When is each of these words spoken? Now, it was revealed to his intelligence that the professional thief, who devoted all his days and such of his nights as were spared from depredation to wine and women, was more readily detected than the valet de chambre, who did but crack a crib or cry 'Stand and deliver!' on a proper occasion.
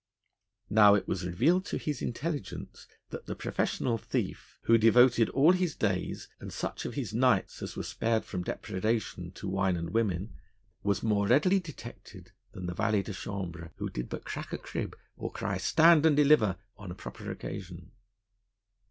Now, 0.71 0.95
it 0.95 1.07
was 1.07 1.27
revealed 1.27 1.63
to 1.65 1.77
his 1.77 2.01
intelligence 2.01 2.87
that 3.11 3.27
the 3.27 3.35
professional 3.35 3.99
thief, 3.99 4.57
who 4.63 4.79
devoted 4.79 5.29
all 5.29 5.51
his 5.51 5.75
days 5.75 6.27
and 6.39 6.51
such 6.51 6.85
of 6.85 6.95
his 6.95 7.13
nights 7.13 7.61
as 7.61 7.75
were 7.77 7.83
spared 7.83 8.25
from 8.25 8.41
depredation 8.41 9.31
to 9.33 9.47
wine 9.47 9.77
and 9.77 9.91
women, 9.91 10.33
was 10.81 11.03
more 11.03 11.27
readily 11.27 11.59
detected 11.59 12.31
than 12.53 12.65
the 12.65 12.73
valet 12.73 13.03
de 13.03 13.13
chambre, 13.13 13.69
who 13.75 13.91
did 13.91 14.09
but 14.09 14.25
crack 14.25 14.51
a 14.51 14.57
crib 14.57 14.97
or 15.17 15.31
cry 15.31 15.57
'Stand 15.59 16.03
and 16.03 16.15
deliver!' 16.15 16.57
on 16.77 16.89
a 16.89 16.95
proper 16.95 17.29
occasion. 17.29 17.91